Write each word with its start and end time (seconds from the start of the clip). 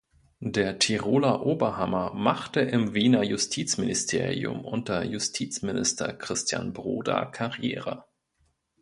Der 0.47 0.79
Tiroler 0.79 1.45
Oberhammer 1.45 2.15
machte 2.15 2.59
im 2.61 2.95
Wiener 2.95 3.21
Justizministerium 3.21 4.65
unter 4.65 5.05
Justizminister 5.05 6.11
Christian 6.13 6.73
Broda 6.73 7.25
Karriere. 7.25 8.03